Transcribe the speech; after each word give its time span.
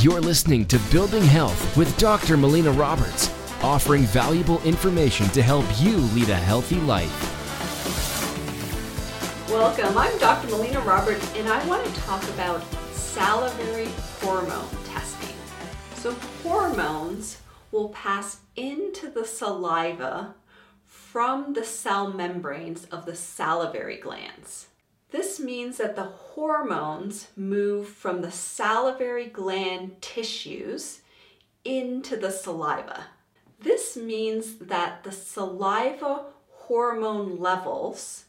You're 0.00 0.20
listening 0.20 0.64
to 0.66 0.78
Building 0.92 1.24
Health 1.24 1.76
with 1.76 1.98
Dr. 1.98 2.36
Melina 2.36 2.70
Roberts, 2.70 3.34
offering 3.64 4.02
valuable 4.02 4.62
information 4.62 5.26
to 5.30 5.42
help 5.42 5.64
you 5.80 5.96
lead 5.96 6.28
a 6.28 6.36
healthy 6.36 6.76
life. 6.82 7.10
Welcome. 9.50 9.98
I'm 9.98 10.16
Dr. 10.18 10.50
Melina 10.50 10.78
Roberts, 10.82 11.34
and 11.34 11.48
I 11.48 11.66
want 11.66 11.84
to 11.84 12.00
talk 12.02 12.22
about 12.28 12.62
salivary 12.92 13.88
hormone 14.20 14.68
testing. 14.84 15.34
So, 15.96 16.12
hormones 16.44 17.38
will 17.72 17.88
pass 17.88 18.38
into 18.54 19.10
the 19.10 19.24
saliva 19.24 20.36
from 20.84 21.54
the 21.54 21.64
cell 21.64 22.12
membranes 22.12 22.84
of 22.84 23.04
the 23.04 23.16
salivary 23.16 23.96
glands. 23.96 24.68
This 25.10 25.40
means 25.40 25.78
that 25.78 25.96
the 25.96 26.04
hormones 26.04 27.28
move 27.36 27.88
from 27.88 28.20
the 28.20 28.30
salivary 28.30 29.26
gland 29.26 30.02
tissues 30.02 31.00
into 31.64 32.16
the 32.16 32.30
saliva. 32.30 33.06
This 33.60 33.96
means 33.96 34.56
that 34.56 35.04
the 35.04 35.12
saliva 35.12 36.26
hormone 36.50 37.38
levels 37.38 38.24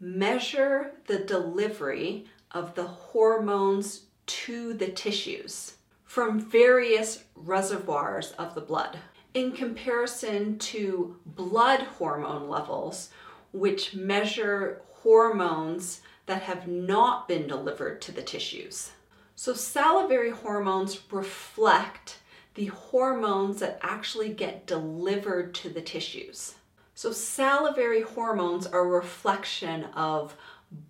measure 0.00 0.92
the 1.06 1.18
delivery 1.18 2.26
of 2.50 2.74
the 2.74 2.86
hormones 2.86 4.04
to 4.26 4.72
the 4.74 4.88
tissues 4.88 5.74
from 6.04 6.40
various 6.40 7.24
reservoirs 7.34 8.32
of 8.32 8.54
the 8.54 8.60
blood 8.60 8.98
in 9.34 9.52
comparison 9.52 10.58
to 10.58 11.16
blood 11.24 11.80
hormone 11.80 12.48
levels, 12.48 13.10
which 13.52 13.94
measure 13.94 14.82
hormones 15.02 16.00
that 16.26 16.42
have 16.42 16.68
not 16.68 17.26
been 17.26 17.46
delivered 17.46 18.00
to 18.02 18.12
the 18.12 18.22
tissues. 18.22 18.92
So, 19.34 19.54
salivary 19.54 20.30
hormones 20.30 21.00
reflect 21.10 22.18
the 22.54 22.66
hormones 22.66 23.60
that 23.60 23.78
actually 23.82 24.28
get 24.30 24.66
delivered 24.66 25.54
to 25.54 25.70
the 25.70 25.80
tissues. 25.80 26.56
So, 26.94 27.12
salivary 27.12 28.02
hormones 28.02 28.66
are 28.66 28.80
a 28.80 28.86
reflection 28.86 29.84
of 29.94 30.36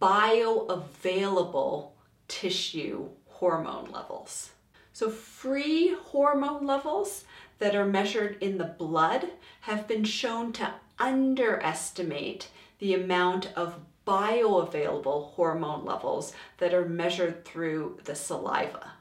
bioavailable 0.00 1.90
tissue 2.26 3.08
hormone 3.28 3.90
levels. 3.92 4.50
So, 4.92 5.10
free 5.10 5.94
hormone 5.94 6.66
levels 6.66 7.24
that 7.58 7.74
are 7.74 7.86
measured 7.86 8.36
in 8.42 8.58
the 8.58 8.64
blood 8.64 9.28
have 9.62 9.86
been 9.86 10.04
shown 10.04 10.52
to 10.54 10.74
underestimate 10.98 12.48
the 12.78 12.94
amount 12.94 13.52
of 13.56 13.80
bioavailable 14.06 15.32
hormone 15.32 15.84
levels 15.84 16.32
that 16.58 16.74
are 16.74 16.84
measured 16.84 17.44
through 17.44 17.98
the 18.04 18.14
saliva. 18.14 18.92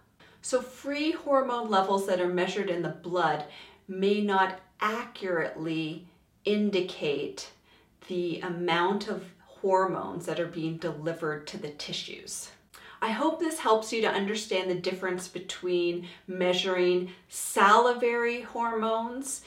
So, 0.42 0.62
free 0.62 1.12
hormone 1.12 1.70
levels 1.70 2.06
that 2.08 2.22
are 2.22 2.34
measured 2.34 2.70
in 2.70 2.82
the 2.82 2.90
blood 2.90 3.46
may 3.88 4.22
not 4.22 4.60
accurately 4.80 6.08
indicate 6.46 7.52
the 8.08 8.40
amount 8.42 9.08
of 9.08 9.26
hormones 9.62 10.26
that 10.26 10.40
are 10.40 10.48
being 10.48 10.78
delivered 10.78 11.46
to 11.48 11.58
the 11.58 11.70
tissues. 11.70 12.52
I 13.02 13.12
hope 13.12 13.40
this 13.40 13.60
helps 13.60 13.94
you 13.94 14.02
to 14.02 14.12
understand 14.12 14.70
the 14.70 14.76
difference 14.76 15.28
between 15.28 16.08
measuring 16.28 17.12
salivary 17.30 18.42
hormones 18.42 19.42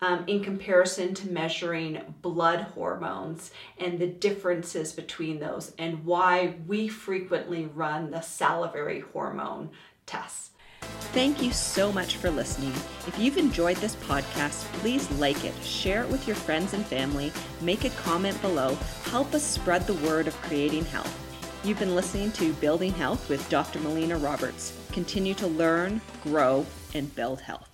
um, 0.00 0.24
in 0.26 0.44
comparison 0.44 1.14
to 1.14 1.30
measuring 1.30 2.14
blood 2.22 2.60
hormones 2.74 3.50
and 3.78 3.98
the 3.98 4.06
differences 4.06 4.92
between 4.92 5.40
those 5.40 5.72
and 5.78 6.04
why 6.04 6.54
we 6.66 6.88
frequently 6.88 7.66
run 7.66 8.10
the 8.10 8.20
salivary 8.20 9.00
hormone 9.00 9.70
tests. 10.06 10.50
Thank 11.12 11.42
you 11.42 11.52
so 11.52 11.90
much 11.90 12.16
for 12.16 12.30
listening. 12.30 12.72
If 13.06 13.18
you've 13.18 13.38
enjoyed 13.38 13.78
this 13.78 13.96
podcast, 13.96 14.62
please 14.74 15.10
like 15.12 15.44
it, 15.44 15.54
share 15.64 16.02
it 16.02 16.08
with 16.08 16.26
your 16.26 16.36
friends 16.36 16.74
and 16.74 16.84
family, 16.86 17.32
make 17.60 17.84
a 17.84 17.90
comment 17.90 18.40
below, 18.42 18.76
help 19.04 19.34
us 19.34 19.42
spread 19.42 19.86
the 19.86 19.94
word 19.94 20.28
of 20.28 20.36
creating 20.42 20.84
health. 20.84 21.27
You've 21.64 21.80
been 21.80 21.96
listening 21.96 22.30
to 22.32 22.52
Building 22.54 22.92
Health 22.92 23.28
with 23.28 23.46
Dr. 23.50 23.80
Melina 23.80 24.16
Roberts. 24.16 24.78
Continue 24.92 25.34
to 25.34 25.48
learn, 25.48 26.00
grow, 26.22 26.64
and 26.94 27.12
build 27.16 27.40
health. 27.40 27.67